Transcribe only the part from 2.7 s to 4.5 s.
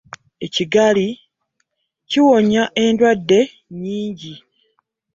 endwadde nnyingi.